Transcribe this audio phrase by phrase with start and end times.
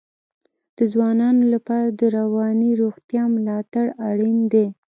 [0.77, 4.67] د ځوانانو لپاره د رواني روغتیا ملاتړ اړین دی.